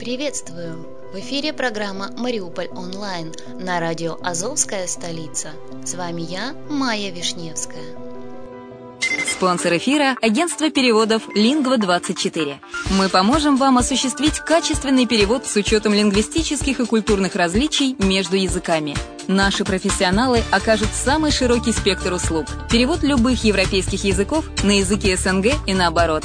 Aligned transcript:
Приветствую! 0.00 0.86
В 1.12 1.18
эфире 1.18 1.52
программа 1.52 2.10
«Мариуполь 2.16 2.68
онлайн» 2.68 3.34
на 3.60 3.80
радио 3.80 4.16
«Азовская 4.22 4.86
столица». 4.86 5.50
С 5.84 5.92
вами 5.92 6.22
я, 6.22 6.54
Майя 6.70 7.12
Вишневская. 7.12 7.84
Спонсор 9.30 9.76
эфира– 9.76 10.16
агентство 10.22 10.70
переводов 10.70 11.28
«Лингва24». 11.36 12.56
Мы 12.96 13.10
поможем 13.10 13.58
вам 13.58 13.76
осуществить 13.76 14.38
качественный 14.38 15.04
перевод 15.04 15.44
с 15.44 15.54
учетом 15.56 15.92
лингвистических 15.92 16.80
и 16.80 16.86
культурных 16.86 17.36
различий 17.36 17.94
между 17.98 18.36
языками. 18.36 18.96
Наши 19.28 19.66
профессионалы 19.66 20.42
окажут 20.50 20.88
самый 20.94 21.30
широкий 21.30 21.74
спектр 21.74 22.14
услуг. 22.14 22.46
Перевод 22.70 23.02
любых 23.02 23.44
европейских 23.44 24.02
языков 24.04 24.46
на 24.62 24.78
языки 24.78 25.14
СНГ 25.14 25.48
и 25.66 25.74
наоборот. 25.74 26.24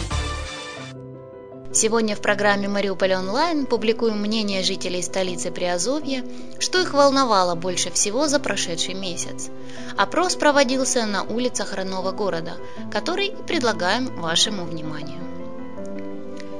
Сегодня 1.73 2.17
в 2.17 2.21
программе 2.21 2.67
«Мариуполь 2.67 3.13
онлайн» 3.13 3.65
публикуем 3.65 4.19
мнение 4.19 4.61
жителей 4.61 5.01
столицы 5.01 5.51
Приазовья, 5.51 6.21
что 6.59 6.81
их 6.81 6.93
волновало 6.93 7.55
больше 7.55 7.91
всего 7.91 8.27
за 8.27 8.39
прошедший 8.41 8.93
месяц. 8.93 9.49
Опрос 9.97 10.35
проводился 10.35 11.05
на 11.05 11.23
улицах 11.23 11.73
родного 11.73 12.11
города, 12.11 12.57
который 12.91 13.33
предлагаем 13.47 14.19
вашему 14.19 14.65
вниманию. 14.65 15.19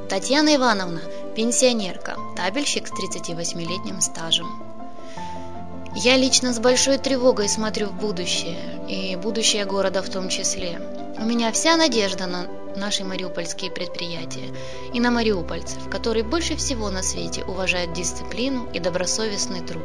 Татьяна 0.10 0.56
Ивановна, 0.56 1.02
пенсионерка, 1.36 2.16
табельщик 2.38 2.88
с 2.88 2.92
38-летним 2.92 4.00
стажем. 4.00 4.48
Я 5.94 6.16
лично 6.16 6.54
с 6.54 6.60
большой 6.60 6.98
тревогой 6.98 7.50
смотрю 7.50 7.88
в 7.88 7.94
будущее, 7.94 8.58
и 8.88 9.18
будущее 9.18 9.66
города 9.66 10.02
в 10.02 10.10
том 10.10 10.30
числе. 10.30 10.82
У 11.18 11.26
меня 11.26 11.52
вся 11.52 11.76
надежда 11.76 12.28
на 12.28 12.61
наши 12.78 13.04
мариупольские 13.04 13.72
предприятия 13.72 14.54
и 14.94 15.00
на 15.00 15.12
мариупольцев, 15.12 15.90
которые 15.90 16.24
больше 16.24 16.56
всего 16.56 16.90
на 16.90 17.04
свете 17.04 17.44
уважают 17.44 17.94
дисциплину 17.94 18.68
и 18.74 18.80
добросовестный 18.80 19.62
труд, 19.62 19.84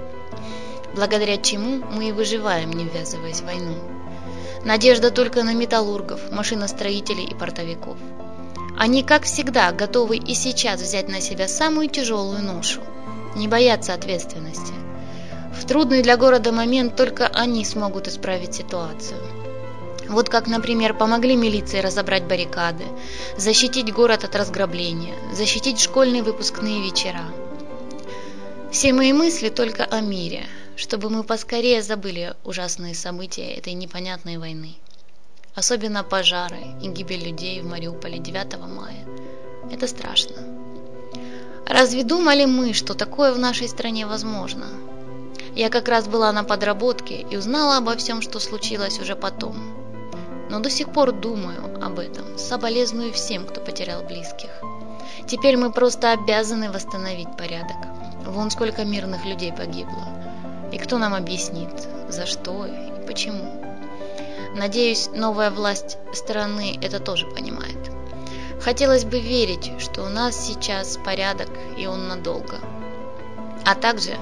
благодаря 0.95 1.37
чему 1.37 1.85
мы 1.85 2.09
и 2.09 2.13
выживаем, 2.13 2.73
не 2.73 2.85
ввязываясь 2.85 3.41
в 3.41 3.47
войну. 3.47 3.75
Надежда 4.65 5.11
только 5.11 5.45
на 5.45 5.55
металлургов, 5.55 6.33
машиностроителей 6.33 7.25
и 7.25 7.35
портовиков. 7.35 7.97
Они, 8.77 9.03
как 9.03 9.25
всегда, 9.25 9.73
готовы 9.73 10.17
и 10.17 10.35
сейчас 10.35 10.81
взять 10.81 11.09
на 11.09 11.21
себя 11.21 11.49
самую 11.49 11.89
тяжелую 11.89 12.43
ношу, 12.43 12.81
не 13.37 13.49
боятся 13.49 13.95
ответственности. 13.95 14.73
В 15.55 15.65
трудный 15.67 16.03
для 16.03 16.17
города 16.17 16.53
момент 16.53 16.97
только 16.97 17.27
они 17.29 17.65
смогут 17.65 18.09
исправить 18.09 18.55
ситуацию. 18.55 19.36
Вот 20.09 20.29
как, 20.29 20.47
например, 20.47 20.95
помогли 20.95 21.35
милиции 21.37 21.81
разобрать 21.81 22.25
баррикады, 22.25 22.85
защитить 23.37 23.93
город 23.93 24.25
от 24.25 24.37
разграбления, 24.37 25.15
защитить 25.33 25.81
школьные 25.81 26.23
выпускные 26.23 26.83
вечера. 26.83 27.25
Все 28.71 28.93
мои 28.93 29.13
мысли 29.13 29.49
только 29.49 29.85
о 29.85 30.01
мире, 30.01 30.45
чтобы 30.77 31.11
мы 31.11 31.25
поскорее 31.25 31.83
забыли 31.83 32.35
ужасные 32.45 32.95
события 32.95 33.53
этой 33.55 33.73
непонятной 33.73 34.39
войны. 34.39 34.75
Особенно 35.55 36.05
пожары 36.05 36.61
и 36.83 36.89
гибель 36.89 37.25
людей 37.25 37.61
в 37.61 37.67
Мариуполе 37.67 38.19
9 38.19 38.59
мая. 38.59 39.07
Это 39.73 39.87
страшно. 39.87 40.37
Разве 41.67 42.05
думали 42.05 42.45
мы, 42.45 42.75
что 42.75 42.95
такое 42.95 43.33
в 43.33 43.39
нашей 43.39 43.69
стране 43.69 44.07
возможно? 44.07 44.67
Я 45.57 45.69
как 45.69 45.89
раз 45.89 46.07
была 46.07 46.31
на 46.33 46.45
подработке 46.45 47.23
и 47.23 47.37
узнала 47.37 47.79
обо 47.79 47.97
всем, 47.97 48.21
что 48.21 48.39
случилось 48.39 49.01
уже 49.01 49.17
потом 49.17 49.76
но 50.51 50.61
до 50.61 50.71
сих 50.71 50.93
пор 50.93 51.13
думаю 51.13 51.85
об 51.85 51.99
этом, 51.99 52.39
соболезную 52.39 53.13
всем, 53.13 53.47
кто 53.47 53.61
потерял 53.61 54.03
близких. 54.03 54.51
Теперь 55.27 55.57
мы 55.57 55.73
просто 55.73 56.13
обязаны 56.13 56.71
восстановить 56.71 57.37
порядок. 57.37 57.77
Вон 58.25 58.51
сколько 58.51 58.85
мирных 58.85 59.25
людей 59.25 59.53
погибло. 59.53 60.07
И 60.73 60.79
кто 60.79 60.99
нам 60.99 61.15
объяснит, 61.15 61.71
за 62.09 62.27
что 62.27 62.67
и 62.67 63.07
почему? 63.07 63.63
Надеюсь, 64.55 65.09
новая 65.15 65.51
власть 65.51 65.99
страны 66.13 66.79
это 66.81 66.99
тоже 66.99 67.27
понимает. 67.27 67.77
Хотелось 68.61 69.05
бы 69.05 69.21
верить, 69.21 69.73
что 69.79 70.03
у 70.03 70.09
нас 70.09 70.47
сейчас 70.47 70.99
порядок 71.05 71.51
и 71.77 71.87
он 71.87 72.09
надолго. 72.09 72.59
А 73.65 73.75
также 73.75 74.17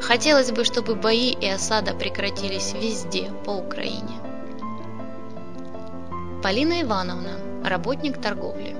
хотелось 0.00 0.50
бы, 0.52 0.64
чтобы 0.64 0.94
бои 0.94 1.30
и 1.32 1.48
осада 1.48 1.94
прекратились 1.94 2.72
везде 2.72 3.30
по 3.44 3.50
Украине. 3.50 4.19
Полина 6.42 6.80
Ивановна, 6.80 7.38
работник 7.62 8.18
торговли. 8.18 8.74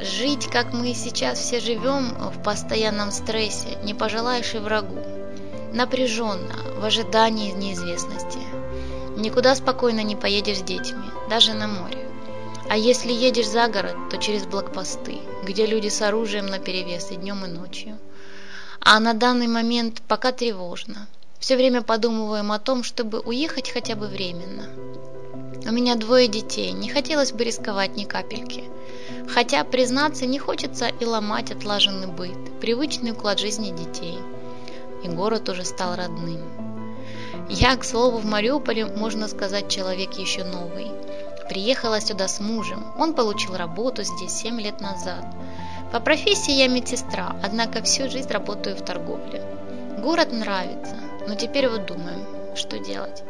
Жить, 0.00 0.46
как 0.46 0.72
мы 0.72 0.94
сейчас 0.94 1.40
все 1.40 1.58
живем, 1.58 2.14
в 2.30 2.44
постоянном 2.44 3.10
стрессе, 3.10 3.76
не 3.82 3.92
пожелаешь 3.92 4.54
и 4.54 4.58
врагу. 4.58 5.00
Напряженно, 5.72 6.54
в 6.78 6.84
ожидании 6.84 7.50
неизвестности. 7.50 8.38
Никуда 9.16 9.56
спокойно 9.56 10.04
не 10.04 10.14
поедешь 10.14 10.58
с 10.58 10.62
детьми, 10.62 11.08
даже 11.28 11.54
на 11.54 11.66
море. 11.66 12.08
А 12.70 12.76
если 12.76 13.10
едешь 13.10 13.48
за 13.48 13.66
город, 13.66 13.96
то 14.08 14.16
через 14.18 14.46
блокпосты, 14.46 15.18
где 15.44 15.66
люди 15.66 15.88
с 15.88 16.00
оружием 16.02 16.46
наперевес 16.46 17.10
и 17.10 17.16
днем, 17.16 17.44
и 17.44 17.48
ночью. 17.48 17.98
А 18.78 19.00
на 19.00 19.12
данный 19.12 19.48
момент 19.48 20.02
пока 20.06 20.30
тревожно. 20.30 21.08
Все 21.40 21.56
время 21.56 21.82
подумываем 21.82 22.52
о 22.52 22.60
том, 22.60 22.84
чтобы 22.84 23.18
уехать 23.18 23.70
хотя 23.70 23.96
бы 23.96 24.06
временно. 24.06 24.85
У 25.68 25.72
меня 25.72 25.96
двое 25.96 26.28
детей, 26.28 26.70
не 26.70 26.88
хотелось 26.88 27.32
бы 27.32 27.42
рисковать 27.42 27.96
ни 27.96 28.04
капельки. 28.04 28.62
Хотя, 29.28 29.64
признаться, 29.64 30.24
не 30.24 30.38
хочется 30.38 30.86
и 31.00 31.04
ломать 31.04 31.50
отлаженный 31.50 32.06
быт, 32.06 32.60
привычный 32.60 33.10
уклад 33.10 33.40
жизни 33.40 33.76
детей. 33.76 34.16
И 35.02 35.08
город 35.08 35.48
уже 35.48 35.64
стал 35.64 35.96
родным. 35.96 36.40
Я, 37.48 37.74
к 37.74 37.82
слову, 37.82 38.18
в 38.18 38.24
Мариуполе, 38.24 38.86
можно 38.86 39.26
сказать, 39.26 39.68
человек 39.68 40.14
еще 40.14 40.44
новый. 40.44 40.92
Приехала 41.48 42.00
сюда 42.00 42.28
с 42.28 42.38
мужем. 42.38 42.84
Он 42.96 43.12
получил 43.12 43.56
работу 43.56 44.04
здесь 44.04 44.34
7 44.34 44.60
лет 44.60 44.80
назад. 44.80 45.24
По 45.90 45.98
профессии 45.98 46.52
я 46.52 46.68
медсестра, 46.68 47.34
однако 47.42 47.82
всю 47.82 48.08
жизнь 48.08 48.30
работаю 48.30 48.76
в 48.76 48.84
торговле. 48.84 49.42
Город 49.98 50.30
нравится, 50.30 50.96
но 51.26 51.34
теперь 51.34 51.68
вот 51.68 51.86
думаем, 51.86 52.24
что 52.54 52.78
делать. 52.78 53.24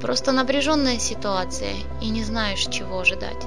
Просто 0.00 0.32
напряженная 0.32 0.98
ситуация 0.98 1.74
и 2.00 2.08
не 2.08 2.22
знаешь, 2.22 2.66
чего 2.66 3.00
ожидать. 3.00 3.46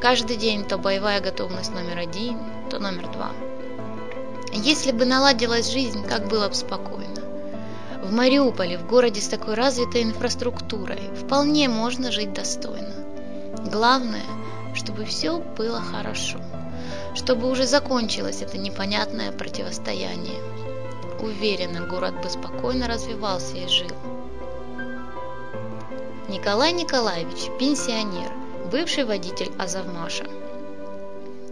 Каждый 0.00 0.36
день 0.36 0.64
то 0.64 0.78
боевая 0.78 1.20
готовность 1.20 1.72
номер 1.72 1.98
один, 1.98 2.38
то 2.70 2.78
номер 2.78 3.10
два. 3.12 3.30
Если 4.52 4.90
бы 4.90 5.04
наладилась 5.04 5.70
жизнь, 5.70 6.04
как 6.06 6.28
было 6.28 6.48
бы 6.48 6.54
спокойно. 6.54 7.20
В 8.02 8.12
Мариуполе, 8.12 8.78
в 8.78 8.86
городе 8.86 9.20
с 9.20 9.28
такой 9.28 9.54
развитой 9.54 10.02
инфраструктурой, 10.02 11.10
вполне 11.14 11.68
можно 11.68 12.10
жить 12.12 12.32
достойно. 12.32 12.94
Главное, 13.70 14.22
чтобы 14.74 15.04
все 15.04 15.38
было 15.38 15.80
хорошо, 15.80 16.38
чтобы 17.14 17.50
уже 17.50 17.66
закончилось 17.66 18.42
это 18.42 18.58
непонятное 18.58 19.32
противостояние. 19.32 20.40
Уверена, 21.20 21.86
город 21.86 22.22
бы 22.22 22.28
спокойно 22.28 22.86
развивался 22.86 23.56
и 23.56 23.66
жил. 23.66 23.90
Николай 26.28 26.72
Николаевич, 26.72 27.50
пенсионер, 27.56 28.32
бывший 28.72 29.04
водитель 29.04 29.52
Азовмаша. 29.60 30.26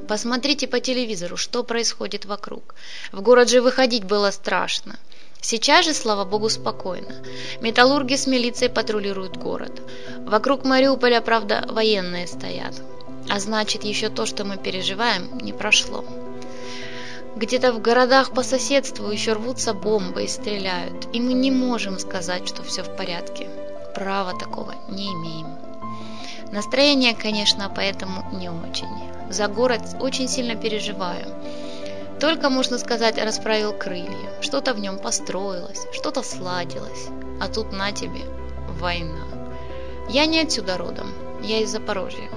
Посмотрите 0.09 0.67
по 0.67 0.81
телевизору, 0.81 1.37
что 1.37 1.63
происходит 1.63 2.25
вокруг. 2.25 2.75
В 3.13 3.23
город 3.23 3.49
же 3.49 3.63
выходить 3.63 4.03
было 4.03 4.33
страшно. 4.33 4.97
Сейчас 5.41 5.85
же, 5.85 5.95
слава 5.95 6.25
богу, 6.25 6.49
спокойно. 6.49 7.15
Металлурги 7.61 8.17
с 8.17 8.27
милицией 8.27 8.69
патрулируют 8.69 9.37
город. 9.37 9.81
Вокруг 10.27 10.65
Мариуполя, 10.65 11.21
правда, 11.21 11.65
военные 11.71 12.27
стоят. 12.27 12.75
А 13.31 13.39
значит, 13.39 13.85
еще 13.85 14.09
то, 14.09 14.27
что 14.27 14.45
мы 14.45 14.57
переживаем, 14.57 15.39
не 15.39 15.53
прошло. 15.53 16.05
Где-то 17.37 17.73
в 17.73 17.81
городах 17.81 18.33
по 18.33 18.43
соседству 18.43 19.09
еще 19.09 19.35
рвутся 19.35 19.73
бомбы 19.73 20.25
и 20.25 20.29
стреляют, 20.29 21.07
и 21.13 21.21
мы 21.21 21.33
не 21.33 21.53
можем 21.53 22.01
сказать, 22.01 22.49
что 22.49 22.65
все 22.65 22.83
в 22.83 22.97
порядке 22.97 23.49
права 23.95 24.39
такого 24.39 24.75
не 24.89 25.13
имеем. 25.13 25.47
Настроение, 26.53 27.15
конечно, 27.15 27.73
поэтому 27.75 28.25
не 28.33 28.51
очень. 28.51 28.89
За 29.31 29.49
город 29.49 29.83
очень 30.01 30.29
сильно 30.29 30.55
переживаю. 30.55 31.27
Только, 32.21 32.49
можно 32.49 32.79
сказать, 32.79 33.19
расправил 33.19 33.73
крылья. 33.73 34.31
Что-то 34.41 34.75
в 34.75 34.79
нем 34.79 34.99
построилось, 34.99 35.87
что-то 35.93 36.23
сладилось. 36.23 37.09
А 37.41 37.49
тут 37.49 37.73
на 37.73 37.93
тебе 37.93 38.23
война. 38.79 39.25
Я 40.09 40.27
не 40.27 40.41
отсюда 40.41 40.77
родом, 40.77 41.13
я 41.43 41.61
из 41.61 41.71
Запорожья. 41.71 42.31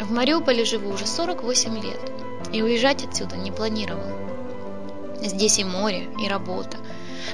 В 0.00 0.10
Мариуполе 0.10 0.64
живу 0.64 0.90
уже 0.90 1.06
48 1.06 1.78
лет 1.80 2.12
и 2.52 2.62
уезжать 2.62 3.04
отсюда 3.04 3.36
не 3.36 3.50
планировал. 3.50 4.02
Здесь 5.20 5.58
и 5.58 5.64
море, 5.64 6.08
и 6.22 6.28
работа, 6.28 6.76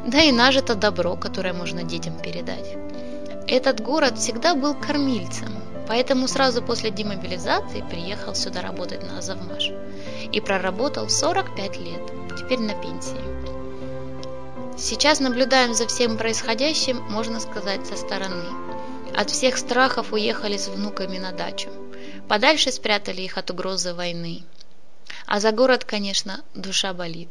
да 0.07 0.21
и 0.21 0.33
нажито 0.33 0.75
добро, 0.75 1.17
которое 1.17 1.55
можно 1.55 1.83
детям 1.83 2.19
передать. 2.21 2.77
Этот 3.49 3.81
город 3.81 4.19
всегда 4.19 4.55
был 4.55 4.75
кормильцем, 4.75 5.55
поэтому 5.87 6.29
сразу 6.29 6.63
после 6.63 6.91
демобилизации 6.91 7.83
приехал 7.89 8.35
сюда 8.35 8.61
работать 8.61 9.03
на 9.03 9.19
Азовмаш. 9.19 9.71
И 10.31 10.41
проработал 10.43 11.09
45 11.09 11.79
лет, 11.79 12.03
теперь 12.39 12.61
на 12.61 12.75
пенсии. 12.75 13.17
Сейчас 14.77 15.21
наблюдаем 15.21 15.73
за 15.73 15.87
всем 15.87 16.19
происходящим, 16.19 16.99
можно 17.09 17.41
сказать, 17.41 17.87
со 17.87 17.97
стороны. 17.97 18.45
От 19.17 19.31
всех 19.31 19.57
страхов 19.57 20.13
уехали 20.13 20.59
с 20.59 20.69
внуками 20.69 21.17
на 21.17 21.33
дачу. 21.33 21.71
Подальше 22.29 22.71
спрятали 22.71 23.23
их 23.23 23.39
от 23.39 23.51
угрозы 23.51 23.95
войны. 23.95 24.45
А 25.27 25.41
за 25.41 25.53
город, 25.53 25.87
конечно, 25.87 26.45
душа 26.55 26.93
болит. 26.93 27.31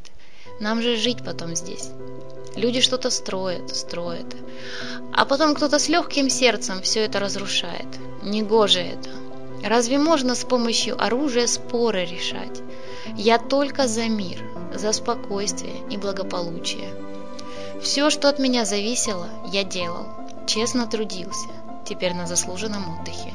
Нам 0.60 0.81
же 0.81 0.98
жить 0.98 1.24
потом 1.24 1.56
здесь. 1.56 1.92
Люди 2.57 2.81
что-то 2.81 3.12
строят, 3.12 3.75
строят. 3.75 4.36
А 5.13 5.25
потом 5.25 5.54
кто-то 5.54 5.77
с 5.77 5.89
легким 5.89 6.27
сердцем 6.27 6.81
все 6.81 7.01
это 7.01 7.19
разрушает. 7.19 7.86
Негоже 8.24 8.80
это. 8.80 9.09
Разве 9.63 10.00
можно 10.00 10.33
с 10.33 10.44
помощью 10.44 11.00
оружия 11.00 11.45
споры 11.45 12.06
решать? 12.06 12.63
Я 13.15 13.38
только 13.38 13.88
за 13.88 14.07
мир, 14.07 14.39
за 14.74 14.92
спокойствие 14.92 15.75
и 15.92 15.98
благополучие. 15.98 16.89
Все, 17.80 18.09
что 18.09 18.27
от 18.27 18.39
меня 18.39 18.65
зависело, 18.65 19.27
я 19.51 19.63
делал. 19.63 20.07
Честно 20.48 20.88
трудился. 20.88 21.50
Теперь 21.86 22.15
на 22.15 22.25
заслуженном 22.25 23.00
отдыхе. 23.00 23.33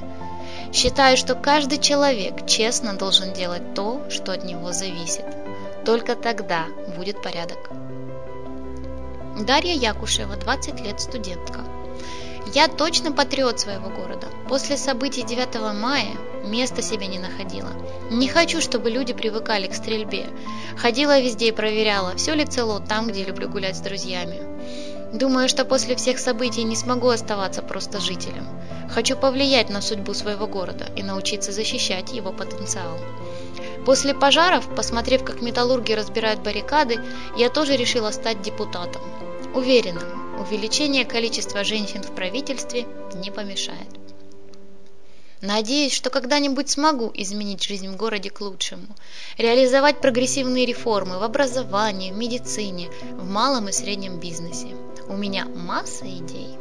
Считаю, 0.72 1.16
что 1.16 1.36
каждый 1.36 1.78
человек 1.78 2.44
честно 2.48 2.94
должен 2.94 3.32
делать 3.32 3.74
то, 3.74 4.02
что 4.10 4.32
от 4.32 4.44
него 4.44 4.72
зависит. 4.72 5.26
Только 5.84 6.16
тогда 6.16 6.66
будет 6.96 7.22
порядок. 7.22 7.70
Дарья 9.44 9.74
Якушева, 9.74 10.36
20 10.36 10.80
лет, 10.80 11.00
студентка. 11.00 11.64
Я 12.54 12.68
точно 12.68 13.10
патриот 13.12 13.58
своего 13.58 13.88
города. 13.88 14.28
После 14.48 14.76
событий 14.76 15.22
9 15.22 15.74
мая 15.74 16.12
места 16.44 16.80
себе 16.80 17.08
не 17.08 17.18
находила. 17.18 17.70
Не 18.10 18.28
хочу, 18.28 18.60
чтобы 18.60 18.90
люди 18.90 19.12
привыкали 19.12 19.66
к 19.66 19.74
стрельбе. 19.74 20.26
Ходила 20.76 21.18
везде 21.18 21.48
и 21.48 21.52
проверяла, 21.52 22.14
все 22.16 22.34
ли 22.34 22.44
цело 22.44 22.78
там, 22.80 23.08
где 23.08 23.24
люблю 23.24 23.48
гулять 23.48 23.76
с 23.76 23.80
друзьями. 23.80 24.40
Думаю, 25.12 25.48
что 25.48 25.64
после 25.64 25.96
всех 25.96 26.20
событий 26.20 26.62
не 26.62 26.76
смогу 26.76 27.08
оставаться 27.08 27.62
просто 27.62 28.00
жителем. 28.00 28.46
Хочу 28.90 29.16
повлиять 29.16 29.70
на 29.70 29.80
судьбу 29.80 30.14
своего 30.14 30.46
города 30.46 30.86
и 30.94 31.02
научиться 31.02 31.50
защищать 31.50 32.12
его 32.12 32.32
потенциал. 32.32 32.96
После 33.84 34.14
пожаров, 34.14 34.68
посмотрев, 34.76 35.24
как 35.24 35.42
металлурги 35.42 35.92
разбирают 35.92 36.40
баррикады, 36.40 37.00
я 37.36 37.50
тоже 37.50 37.76
решила 37.76 38.12
стать 38.12 38.40
депутатом. 38.40 39.02
Уверена, 39.54 40.00
увеличение 40.38 41.04
количества 41.04 41.62
женщин 41.62 42.02
в 42.02 42.14
правительстве 42.14 42.86
не 43.14 43.30
помешает. 43.30 43.88
Надеюсь, 45.42 45.92
что 45.92 46.08
когда-нибудь 46.08 46.70
смогу 46.70 47.10
изменить 47.12 47.62
жизнь 47.62 47.88
в 47.88 47.96
городе 47.96 48.30
к 48.30 48.40
лучшему, 48.40 48.86
реализовать 49.36 50.00
прогрессивные 50.00 50.64
реформы 50.64 51.18
в 51.18 51.22
образовании, 51.22 52.12
в 52.12 52.16
медицине, 52.16 52.88
в 53.10 53.28
малом 53.28 53.68
и 53.68 53.72
среднем 53.72 54.20
бизнесе. 54.20 54.68
У 55.08 55.16
меня 55.16 55.44
масса 55.44 56.06
идей. 56.06 56.56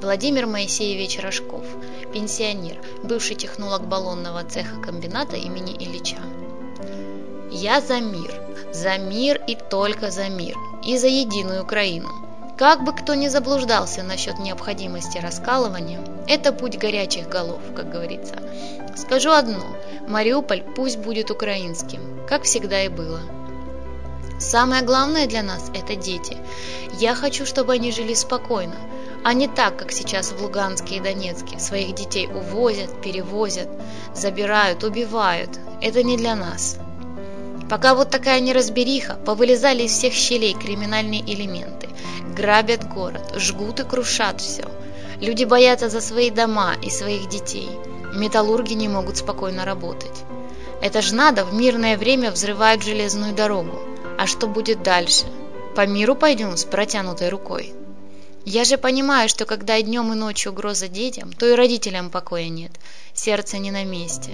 Владимир 0.00 0.46
Моисеевич 0.46 1.20
Рожков, 1.20 1.64
пенсионер, 2.12 2.82
бывший 3.04 3.36
технолог 3.36 3.86
баллонного 3.86 4.42
цеха 4.42 4.80
комбината 4.80 5.36
имени 5.36 5.76
Ильича. 5.78 6.18
Я 7.52 7.80
за 7.80 8.00
мир, 8.00 8.32
за 8.72 8.96
мир 8.96 9.40
и 9.46 9.56
только 9.56 10.10
за 10.10 10.28
мир, 10.28 10.56
и 10.84 10.96
за 10.98 11.08
единую 11.08 11.62
Украину. 11.62 12.08
Как 12.56 12.84
бы 12.84 12.92
кто 12.92 13.14
ни 13.14 13.28
заблуждался 13.28 14.02
насчет 14.02 14.38
необходимости 14.38 15.18
раскалывания, 15.18 16.00
это 16.28 16.52
путь 16.52 16.78
горячих 16.78 17.28
голов, 17.28 17.60
как 17.74 17.90
говорится. 17.90 18.36
Скажу 18.96 19.30
одно, 19.30 19.64
Мариуполь 20.06 20.62
пусть 20.76 20.98
будет 20.98 21.30
украинским, 21.30 22.00
как 22.28 22.42
всегда 22.42 22.82
и 22.82 22.88
было. 22.88 23.20
Самое 24.38 24.82
главное 24.82 25.26
для 25.26 25.42
нас– 25.42 25.70
это 25.74 25.94
дети. 25.96 26.36
Я 26.98 27.14
хочу, 27.14 27.44
чтобы 27.44 27.74
они 27.74 27.92
жили 27.92 28.14
спокойно, 28.14 28.76
а 29.22 29.34
не 29.34 29.48
так, 29.48 29.76
как 29.76 29.92
сейчас 29.92 30.32
в 30.32 30.42
Луганске 30.42 30.96
и 30.96 31.00
Донецке. 31.00 31.58
Своих 31.58 31.94
детей 31.94 32.26
увозят, 32.26 33.00
перевозят, 33.02 33.68
забирают, 34.14 34.82
убивают. 34.82 35.58
Это 35.82 36.02
не 36.02 36.16
для 36.16 36.34
нас. 36.36 36.78
Пока 37.70 37.94
вот 37.94 38.10
такая 38.10 38.40
неразбериха, 38.40 39.14
повылезали 39.14 39.84
из 39.84 39.92
всех 39.92 40.12
щелей 40.12 40.54
криминальные 40.54 41.22
элементы, 41.22 41.88
грабят 42.34 42.92
город, 42.92 43.32
жгут 43.36 43.78
и 43.78 43.84
крушат 43.84 44.40
все. 44.40 44.64
Люди 45.20 45.44
боятся 45.44 45.88
за 45.88 46.00
свои 46.00 46.30
дома 46.30 46.74
и 46.82 46.90
своих 46.90 47.28
детей. 47.28 47.70
Металлурги 48.12 48.74
не 48.74 48.88
могут 48.88 49.18
спокойно 49.18 49.64
работать. 49.64 50.24
Это 50.82 51.00
ж 51.00 51.12
надо, 51.12 51.44
в 51.44 51.54
мирное 51.54 51.96
время 51.96 52.32
взрывают 52.32 52.82
железную 52.82 53.34
дорогу. 53.34 53.78
А 54.18 54.26
что 54.26 54.48
будет 54.48 54.82
дальше? 54.82 55.26
По 55.76 55.86
миру 55.86 56.16
пойдем 56.16 56.56
с 56.56 56.64
протянутой 56.64 57.28
рукой. 57.28 57.72
Я 58.44 58.64
же 58.64 58.78
понимаю, 58.78 59.28
что 59.28 59.44
когда 59.44 59.80
днем 59.82 60.12
и 60.12 60.16
ночью 60.16 60.52
угроза 60.52 60.88
детям, 60.88 61.32
то 61.32 61.46
и 61.46 61.54
родителям 61.54 62.10
покоя 62.10 62.48
нет, 62.48 62.72
сердце 63.14 63.58
не 63.58 63.70
на 63.70 63.84
месте. 63.84 64.30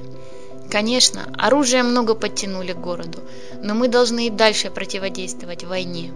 Конечно, 0.71 1.33
оружие 1.39 1.83
много 1.83 2.15
подтянули 2.15 2.73
к 2.73 2.81
городу, 2.81 3.21
но 3.63 3.75
мы 3.75 3.89
должны 3.89 4.29
и 4.29 4.31
дальше 4.31 4.71
противодействовать 4.71 5.65
войне. 5.65 6.13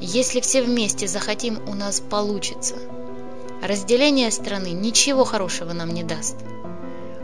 Если 0.00 0.40
все 0.40 0.62
вместе 0.62 1.06
захотим, 1.06 1.60
у 1.68 1.74
нас 1.74 2.00
получится. 2.00 2.76
Разделение 3.62 4.30
страны 4.30 4.72
ничего 4.72 5.24
хорошего 5.24 5.72
нам 5.72 5.92
не 5.92 6.02
даст. 6.02 6.36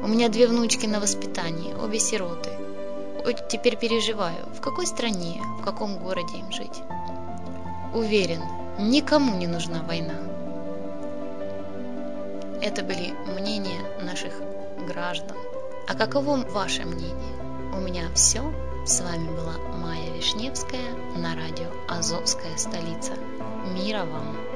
У 0.02 0.06
меня 0.06 0.28
две 0.28 0.46
внучки 0.46 0.86
на 0.86 1.00
воспитании, 1.00 1.74
обе 1.74 1.98
сироты. 1.98 2.50
Ой, 3.24 3.36
теперь 3.50 3.76
переживаю, 3.76 4.46
в 4.56 4.60
какой 4.60 4.86
стране, 4.86 5.42
в 5.60 5.64
каком 5.64 5.98
городе 5.98 6.38
им 6.38 6.50
жить. 6.52 6.82
Уверен, 7.92 8.40
никому 8.80 9.36
не 9.36 9.46
нужна 9.46 9.82
война. 9.82 10.14
Это 12.62 12.82
были 12.82 13.12
мнения 13.38 13.80
наших 14.02 14.32
граждан. 14.86 15.36
А 15.88 15.94
каково 15.94 16.44
ваше 16.50 16.84
мнение? 16.84 17.36
У 17.72 17.80
меня 17.80 18.04
все. 18.14 18.42
С 18.86 19.00
вами 19.00 19.28
была 19.28 19.58
Майя 19.76 20.10
Вишневская 20.14 20.94
на 21.16 21.34
радио 21.34 21.68
«Азовская 21.88 22.56
столица». 22.56 23.12
Мира 23.74 24.04
вам! 24.04 24.49